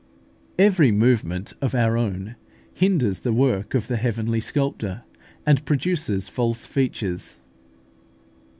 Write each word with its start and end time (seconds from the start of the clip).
Every 0.57 0.91
movement 0.91 1.53
of 1.61 1.75
our 1.75 1.95
own 1.95 2.35
hinders 2.73 3.19
the 3.19 3.31
work 3.31 3.75
of 3.75 3.87
the 3.87 3.97
Heavenly 3.97 4.39
Sculptor, 4.39 5.03
and 5.45 5.63
produces 5.63 6.27
false 6.27 6.65
features. 6.65 7.39